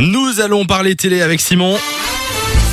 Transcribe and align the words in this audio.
Nous 0.00 0.40
allons 0.40 0.66
parler 0.66 0.96
télé 0.96 1.22
avec 1.22 1.40
Simon. 1.40 1.78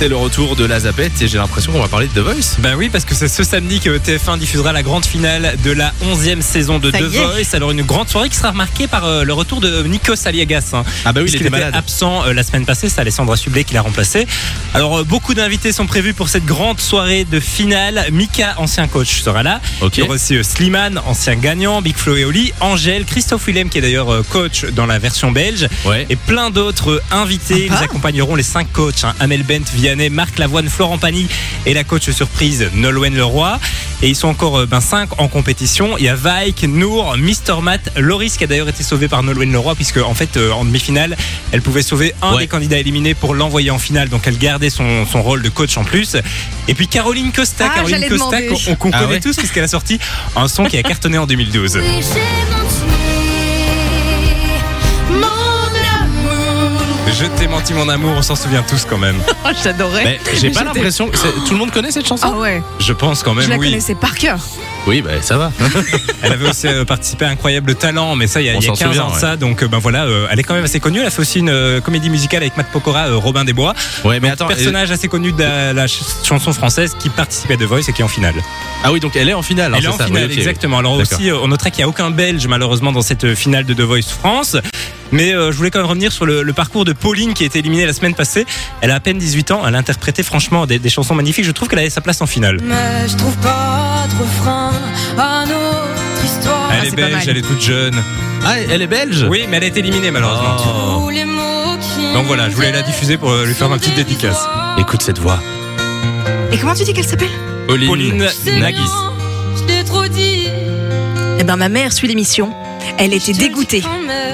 C'est 0.00 0.08
le 0.08 0.16
retour 0.16 0.56
de 0.56 0.64
la 0.64 0.80
Zapette 0.80 1.20
et 1.20 1.28
j'ai 1.28 1.36
l'impression 1.36 1.72
qu'on 1.72 1.78
va 1.82 1.86
parler 1.86 2.06
de 2.08 2.12
The 2.18 2.24
Voice. 2.24 2.56
Ben 2.60 2.74
oui, 2.74 2.88
parce 2.88 3.04
que 3.04 3.14
c'est 3.14 3.28
ce 3.28 3.44
samedi 3.44 3.80
que 3.80 3.98
TF1 3.98 4.38
diffusera 4.38 4.72
la 4.72 4.82
grande 4.82 5.04
finale 5.04 5.56
de 5.62 5.72
la 5.72 5.92
11e 6.02 6.40
saison 6.40 6.78
de 6.78 6.90
Ça 6.90 7.00
The. 7.00 7.02
Voice. 7.02 7.52
Alors 7.54 7.70
une 7.70 7.82
grande 7.82 8.08
soirée 8.08 8.30
qui 8.30 8.36
sera 8.36 8.52
marquée 8.52 8.86
par 8.86 9.04
euh, 9.04 9.24
le 9.24 9.34
retour 9.34 9.60
de 9.60 9.82
Nikos 9.82 10.26
Aliagas. 10.26 10.70
hein. 10.72 10.84
Ah 11.04 11.12
bah 11.12 11.20
oui, 11.22 11.28
il 11.30 11.36
était 11.36 11.50
malade. 11.50 11.74
absent 11.76 12.24
euh, 12.24 12.32
la 12.32 12.42
semaine 12.42 12.64
passée, 12.64 12.88
c'est 12.88 12.98
Alessandra 12.98 13.36
Sublet 13.36 13.62
qui 13.64 13.74
l'a 13.74 13.82
remplacé. 13.82 14.26
Alors 14.72 15.00
euh, 15.00 15.04
beaucoup 15.04 15.34
d'invités 15.34 15.70
sont 15.70 15.86
prévus 15.86 16.14
pour 16.14 16.30
cette 16.30 16.46
grande 16.46 16.80
soirée 16.80 17.26
de 17.30 17.38
finale. 17.38 18.06
Mika, 18.10 18.54
ancien 18.56 18.88
coach, 18.88 19.20
sera 19.20 19.42
là. 19.42 19.60
Ok. 19.82 19.98
Il 19.98 20.00
y 20.00 20.02
aura 20.04 20.14
aussi 20.14 20.34
euh, 20.38 20.42
Slimane, 20.42 20.98
ancien 21.04 21.36
gagnant, 21.36 21.82
Big 21.82 21.96
Flo 21.98 22.16
et 22.16 22.24
Oli, 22.24 22.54
Angèle, 22.60 23.04
Christophe 23.04 23.46
Willem 23.46 23.68
qui 23.68 23.76
est 23.76 23.82
d'ailleurs 23.82 24.10
euh, 24.10 24.24
coach 24.30 24.64
dans 24.64 24.86
la 24.86 24.98
version 24.98 25.30
belge. 25.30 25.68
Ouais. 25.84 26.06
Et 26.08 26.16
plein 26.16 26.48
d'autres 26.48 26.90
euh, 26.92 27.02
invités. 27.10 27.68
Sympa. 27.68 27.80
Ils 27.80 27.84
accompagneront 27.84 28.34
les 28.34 28.42
cinq 28.42 28.72
coachs 28.72 29.04
hein. 29.04 29.12
Amel 29.20 29.42
Bent, 29.42 29.64
Marc 30.10 30.38
Lavoine, 30.38 30.68
Florent 30.68 30.98
Pagny 30.98 31.26
et 31.66 31.74
la 31.74 31.84
coach 31.84 32.10
surprise 32.10 32.70
Nolwenn 32.74 33.14
Leroy. 33.16 33.58
Et 34.02 34.08
ils 34.08 34.16
sont 34.16 34.28
encore 34.28 34.60
euh, 34.60 34.66
ben, 34.66 34.80
cinq 34.80 35.20
en 35.20 35.28
compétition. 35.28 35.96
Il 35.98 36.04
y 36.04 36.08
a 36.08 36.14
Vaik, 36.14 36.62
Nour, 36.62 37.16
Mr. 37.18 37.60
Matt, 37.60 37.90
Loris 37.96 38.36
qui 38.38 38.44
a 38.44 38.46
d'ailleurs 38.46 38.68
été 38.68 38.82
sauvé 38.82 39.08
par 39.08 39.22
Nolwenn 39.22 39.52
Leroy 39.52 39.74
puisque 39.74 39.98
en 39.98 40.14
fait 40.14 40.36
euh, 40.36 40.52
en 40.52 40.64
demi-finale 40.64 41.16
elle 41.52 41.60
pouvait 41.62 41.82
sauver 41.82 42.14
un 42.22 42.32
Ouais. 42.34 42.42
des 42.42 42.46
candidats 42.46 42.78
éliminés 42.78 43.14
pour 43.14 43.34
l'envoyer 43.34 43.70
en 43.70 43.78
finale. 43.78 44.08
Donc 44.08 44.22
elle 44.26 44.38
gardait 44.38 44.70
son, 44.70 45.04
son 45.06 45.22
rôle 45.22 45.42
de 45.42 45.48
coach 45.48 45.76
en 45.76 45.84
plus. 45.84 46.16
Et 46.68 46.74
puis 46.74 46.88
Caroline 46.88 47.32
Costa, 47.32 47.66
Ah, 47.70 47.74
Caroline 47.76 48.08
Costa 48.08 48.42
qu'on 48.42 48.74
qu'on 48.76 48.90
Ah 48.92 49.00
connaît 49.00 49.12
ouais 49.14 49.20
tous 49.20 49.36
puisqu'elle 49.36 49.64
a 49.64 49.68
sorti 49.68 49.98
un 50.36 50.48
son 50.48 50.64
qui 50.64 50.78
a 50.78 50.82
cartonné 50.82 51.18
en 51.18 51.26
2012. 51.30 51.78
Je 57.20 57.26
t'ai 57.38 57.48
menti 57.48 57.74
mon 57.74 57.88
amour, 57.88 58.12
on 58.16 58.22
s'en 58.22 58.34
souvient 58.34 58.62
tous 58.62 58.86
quand 58.88 58.96
même. 58.98 59.16
Oh, 59.44 59.48
J'adorais. 59.62 60.04
Mais 60.04 60.20
j'ai 60.38 60.50
pas 60.50 60.64
l'impression 60.64 61.08
que 61.08 61.16
c'est- 61.18 61.32
tout 61.46 61.52
le 61.52 61.56
monde 61.58 61.70
connaît 61.70 61.90
cette 61.90 62.06
chanson? 62.06 62.30
Ah 62.34 62.38
ouais, 62.38 62.62
Je 62.78 62.92
pense 62.92 63.22
quand 63.22 63.34
je 63.34 63.40
même 63.40 63.50
la 63.50 63.56
oui. 63.56 63.68
connaissais 63.70 63.94
par 63.94 64.14
cœur. 64.14 64.38
Oui, 64.90 65.02
bah 65.02 65.10
ça 65.22 65.38
va. 65.38 65.52
Elle 66.22 66.32
avait 66.32 66.48
aussi 66.50 66.66
euh, 66.66 66.84
participé 66.84 67.24
à 67.24 67.28
Incroyable 67.28 67.76
Talent, 67.76 68.16
mais 68.16 68.26
ça, 68.26 68.40
il 68.40 68.46
y 68.46 68.50
a, 68.50 68.54
On 68.56 68.60
il 68.60 68.64
y 68.64 68.66
a 68.66 68.74
s'en 68.74 68.74
15 68.74 68.88
souvient, 68.88 69.04
ans 69.04 69.08
de 69.10 69.14
ouais. 69.14 69.20
ça. 69.20 69.36
Donc, 69.36 69.62
euh, 69.62 69.68
ben 69.68 69.78
voilà, 69.78 70.04
euh, 70.04 70.26
elle 70.32 70.40
est 70.40 70.42
quand 70.42 70.54
même 70.54 70.64
assez 70.64 70.80
connue. 70.80 70.98
Elle 70.98 71.06
a 71.06 71.10
fait 71.10 71.20
aussi 71.22 71.38
une 71.38 71.48
euh, 71.48 71.80
comédie 71.80 72.10
musicale 72.10 72.42
avec 72.42 72.56
Matt 72.56 72.66
Pokora, 72.72 73.06
euh, 73.06 73.16
Robin 73.16 73.44
des 73.44 73.52
Bois. 73.52 73.72
Ouais, 74.04 74.18
mais 74.18 74.30
attends. 74.30 74.48
personnage 74.48 74.90
assez 74.90 75.06
connu 75.06 75.30
de 75.30 75.38
la, 75.40 75.72
la 75.72 75.86
ch- 75.86 76.02
chanson 76.24 76.52
française 76.52 76.96
qui 76.98 77.08
participait 77.08 77.54
à 77.54 77.56
The 77.56 77.62
Voice 77.62 77.82
et 77.88 77.92
qui 77.92 78.02
est 78.02 78.04
en 78.04 78.08
finale. 78.08 78.34
Ah 78.82 78.90
oui, 78.90 78.98
donc 78.98 79.14
elle 79.14 79.28
est 79.28 79.32
en 79.34 79.42
finale. 79.42 79.72
elle 79.78 79.84
est 79.84 79.86
hein, 79.86 79.90
en 79.90 79.92
c'est 79.92 79.98
ça. 79.98 80.06
finale, 80.06 80.26
Oui, 80.28 80.36
exactement. 80.38 80.78
Alors 80.78 80.94
aussi, 80.94 81.30
on 81.32 81.46
notera 81.46 81.70
qu'il 81.70 81.78
n'y 81.82 81.84
a 81.84 81.88
aucun 81.88 82.10
Belge, 82.10 82.44
malheureusement, 82.48 82.90
dans 82.90 83.02
cette 83.02 83.36
finale 83.36 83.64
de 83.66 83.74
The 83.74 83.82
Voice 83.82 84.02
France. 84.10 84.56
Mais 85.12 85.32
euh, 85.34 85.52
je 85.52 85.56
voulais 85.56 85.70
quand 85.70 85.80
même 85.80 85.88
revenir 85.88 86.10
sur 86.12 86.26
le, 86.26 86.42
le 86.42 86.52
parcours 86.52 86.84
de 86.84 86.92
Pauline 86.92 87.34
qui 87.34 87.44
a 87.44 87.46
été 87.46 87.60
éliminée 87.60 87.86
la 87.86 87.92
semaine 87.92 88.14
passée. 88.14 88.44
Elle 88.80 88.90
a 88.90 88.96
à 88.96 89.00
peine 89.00 89.18
18 89.18 89.50
ans. 89.52 89.62
Elle 89.66 89.74
a 89.76 89.78
interprété 89.78 90.22
franchement 90.24 90.66
des, 90.66 90.78
des 90.80 90.90
chansons 90.90 91.14
magnifiques. 91.14 91.44
Je 91.44 91.50
trouve 91.52 91.68
qu'elle 91.68 91.78
avait 91.80 91.90
sa 91.90 92.00
place 92.00 92.20
en 92.22 92.26
finale. 92.26 92.58
Mais 92.62 93.08
je 93.08 93.16
trouve 93.16 93.36
pas 93.38 94.06
de 94.08 94.22
refrain 94.22 94.70
à 95.18 95.44
notre 95.46 96.24
histoire. 96.24 96.70
elle 96.72 96.86
est 96.86 96.90
c'est 96.90 96.96
pas 96.96 97.08
belge, 97.08 97.28
elle 97.28 97.36
est 97.36 97.42
toute 97.42 97.60
jeune. 97.60 98.02
Ah, 98.44 98.58
elle 98.58 98.82
est 98.82 98.86
belge? 98.86 99.26
Oui, 99.28 99.44
mais 99.48 99.58
elle 99.58 99.64
a 99.64 99.66
été 99.66 99.80
éliminée 99.80 100.10
malheureusement. 100.10 100.56
Oh. 100.60 101.00
Tous 101.02 101.10
les 101.10 101.24
mots 101.24 101.76
qui 101.80 102.12
Donc 102.14 102.26
voilà, 102.26 102.48
je 102.48 102.54
voulais 102.54 102.72
la 102.72 102.82
diffuser 102.82 103.16
pour 103.18 103.30
euh, 103.30 103.44
lui 103.44 103.54
faire 103.54 103.68
ma 103.68 103.76
petite 103.78 103.94
dédicace. 103.96 104.46
Écoute 104.78 105.02
cette 105.02 105.18
voix. 105.18 105.38
Et 106.52 106.58
comment 106.58 106.74
tu 106.74 106.84
dis 106.84 106.92
qu'elle 106.94 107.04
s'appelle? 107.06 107.28
Pauline 107.68 108.26
C'est 108.30 108.58
Nagis. 108.58 108.76
bien, 108.76 108.84
Je 109.56 109.62
t'ai 109.64 109.84
trop 109.84 110.06
dit. 110.06 110.48
Eh 111.38 111.44
ben, 111.44 111.56
ma 111.56 111.68
mère 111.68 111.92
suit 111.92 112.08
l'émission. 112.08 112.52
Elle 112.98 113.14
était 113.14 113.32
dégoûtée. 113.32 113.82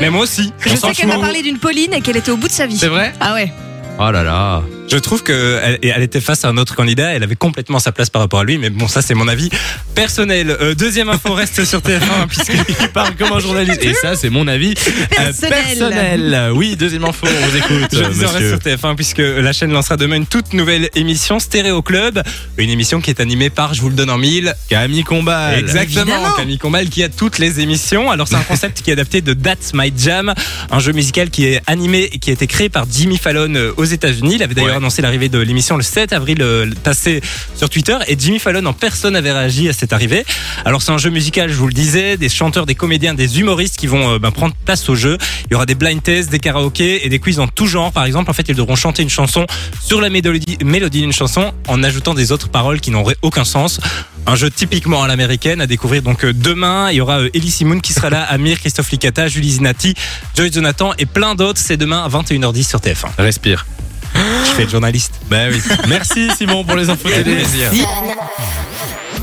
Mais 0.00 0.08
moi 0.10 0.22
aussi. 0.22 0.52
Je 0.60 0.70
sais 0.76 0.92
qu'elle 0.92 1.08
m'a 1.08 1.18
parlé 1.18 1.42
d'une 1.42 1.58
Pauline 1.58 1.92
et 1.92 2.00
qu'elle 2.00 2.16
était 2.16 2.30
au 2.30 2.36
bout 2.36 2.48
de 2.48 2.52
sa 2.52 2.66
vie. 2.66 2.76
C'est 2.78 2.88
vrai? 2.88 3.12
Ah 3.20 3.34
ouais. 3.34 3.52
Oh 3.98 4.10
là 4.10 4.22
là. 4.22 4.62
Je 4.88 4.98
trouve 4.98 5.22
qu'elle 5.24 5.78
elle 5.82 6.02
était 6.02 6.20
face 6.20 6.44
à 6.44 6.48
un 6.48 6.56
autre 6.58 6.74
candidat, 6.76 7.12
elle 7.12 7.22
avait 7.22 7.34
complètement 7.36 7.78
sa 7.80 7.90
place 7.92 8.08
par 8.08 8.22
rapport 8.22 8.40
à 8.40 8.44
lui, 8.44 8.56
mais 8.56 8.70
bon, 8.70 8.86
ça 8.86 9.02
c'est 9.02 9.14
mon 9.14 9.26
avis 9.28 9.50
personnel. 9.94 10.56
Euh, 10.60 10.74
deuxième 10.74 11.08
info 11.08 11.32
reste 11.34 11.64
sur 11.64 11.80
TF1 11.80 12.26
puisqu'il 12.28 12.88
parle 12.94 13.14
comme 13.16 13.32
un 13.32 13.40
journaliste. 13.40 13.82
Et 13.82 13.94
ça, 13.94 14.14
c'est 14.14 14.30
mon 14.30 14.46
avis 14.46 14.74
euh, 14.88 15.16
Personnel. 15.32 15.64
personnel. 15.64 16.50
Oui, 16.54 16.76
deuxième 16.76 17.04
info, 17.04 17.26
on 17.26 17.46
vous 17.48 17.56
écoute. 17.56 17.88
Je 17.92 18.04
disais, 18.10 18.26
on 18.26 18.30
reste 18.30 18.48
sur 18.48 18.58
TF1 18.58 18.94
puisque 18.94 19.18
la 19.18 19.52
chaîne 19.52 19.72
lancera 19.72 19.96
demain 19.96 20.16
une 20.16 20.26
toute 20.26 20.52
nouvelle 20.52 20.88
émission 20.94 21.38
Stéréo 21.40 21.82
Club, 21.82 22.22
une 22.56 22.70
émission 22.70 23.00
qui 23.00 23.10
est 23.10 23.20
animée 23.20 23.50
par, 23.50 23.74
je 23.74 23.80
vous 23.80 23.88
le 23.88 23.96
donne 23.96 24.10
en 24.10 24.18
mille, 24.18 24.54
Camille 24.68 25.02
Combal. 25.04 25.58
Exactement, 25.58 26.02
Évidemment. 26.02 26.32
Camille 26.36 26.58
Combal 26.58 26.88
qui 26.88 27.02
a 27.02 27.08
toutes 27.08 27.38
les 27.38 27.60
émissions. 27.60 28.10
Alors 28.10 28.28
c'est 28.28 28.36
un 28.36 28.40
concept 28.42 28.82
qui 28.82 28.90
est 28.90 28.94
adapté 28.94 29.20
de 29.20 29.32
That's 29.34 29.72
My 29.74 29.92
Jam, 29.96 30.32
un 30.70 30.78
jeu 30.78 30.92
musical 30.92 31.30
qui 31.30 31.46
est 31.46 31.60
animé 31.66 32.08
et 32.12 32.18
qui 32.18 32.30
a 32.30 32.32
été 32.34 32.46
créé 32.46 32.68
par 32.68 32.86
Jimmy 32.90 33.18
Fallon 33.18 33.52
euh, 33.56 33.72
aux 33.76 33.84
États-Unis. 33.84 34.34
Il 34.36 34.42
avait 34.42 34.54
d'ailleurs 34.54 34.75
Ouais. 34.75 34.75
Annoncé 34.76 35.02
l'arrivée 35.02 35.28
de 35.28 35.38
l'émission 35.38 35.76
le 35.76 35.82
7 35.82 36.12
avril 36.12 36.40
euh, 36.40 36.70
passé 36.82 37.20
sur 37.54 37.68
Twitter 37.68 37.96
et 38.06 38.16
Jimmy 38.18 38.38
Fallon 38.38 38.64
en 38.66 38.72
personne 38.72 39.16
avait 39.16 39.32
réagi 39.32 39.68
à 39.68 39.72
cette 39.72 39.92
arrivée. 39.92 40.24
Alors 40.64 40.82
c'est 40.82 40.92
un 40.92 40.98
jeu 40.98 41.10
musical, 41.10 41.50
je 41.50 41.54
vous 41.54 41.66
le 41.66 41.72
disais, 41.72 42.16
des 42.16 42.28
chanteurs, 42.28 42.66
des 42.66 42.74
comédiens, 42.74 43.14
des 43.14 43.40
humoristes 43.40 43.76
qui 43.76 43.86
vont 43.86 44.14
euh, 44.14 44.18
ben, 44.18 44.30
prendre 44.30 44.54
place 44.64 44.88
au 44.88 44.94
jeu. 44.94 45.18
Il 45.46 45.52
y 45.52 45.54
aura 45.54 45.66
des 45.66 45.74
blind 45.74 46.02
tests, 46.02 46.30
des 46.30 46.38
karaokés 46.38 47.04
et 47.04 47.08
des 47.08 47.18
quiz 47.18 47.40
en 47.40 47.48
tout 47.48 47.66
genre. 47.66 47.92
Par 47.92 48.04
exemple, 48.04 48.30
en 48.30 48.34
fait, 48.34 48.48
ils 48.48 48.54
devront 48.54 48.76
chanter 48.76 49.02
une 49.02 49.10
chanson 49.10 49.46
sur 49.80 50.00
la 50.00 50.10
mélodie, 50.10 50.58
mélodie 50.64 51.00
d'une 51.00 51.12
chanson 51.12 51.52
en 51.68 51.82
ajoutant 51.82 52.14
des 52.14 52.32
autres 52.32 52.48
paroles 52.48 52.80
qui 52.80 52.90
n'auraient 52.90 53.16
aucun 53.22 53.44
sens. 53.44 53.80
Un 54.28 54.34
jeu 54.34 54.50
typiquement 54.50 55.04
à 55.04 55.08
l'américaine 55.08 55.60
à 55.60 55.66
découvrir 55.66 56.02
donc 56.02 56.24
euh, 56.24 56.32
demain. 56.32 56.90
Il 56.90 56.96
y 56.96 57.00
aura 57.00 57.20
euh, 57.20 57.30
Ellie 57.32 57.50
Simon 57.50 57.78
qui 57.78 57.92
sera 57.92 58.10
là, 58.10 58.22
Amir, 58.28 58.58
Christophe 58.58 58.90
Licata, 58.90 59.28
Julie 59.28 59.52
Zinati, 59.52 59.94
Joy 60.36 60.50
Jonathan 60.52 60.92
et 60.98 61.06
plein 61.06 61.34
d'autres. 61.34 61.60
C'est 61.60 61.76
demain 61.76 62.04
à 62.04 62.08
21h10 62.08 62.68
sur 62.68 62.80
TF1. 62.80 63.08
Respire. 63.18 63.66
Je 64.14 64.50
fais 64.56 64.64
le 64.64 64.68
journaliste. 64.70 65.14
Bah 65.26 65.48
oui. 65.50 65.60
Merci 65.88 66.30
Simon 66.36 66.64
pour 66.64 66.76
les 66.76 66.88
infos 66.90 67.08
télé. 67.08 67.44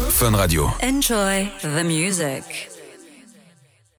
Fun 0.09 0.35
Radio. 0.35 0.69
Enjoy 0.83 1.49
the 1.61 1.83
music. 1.83 2.72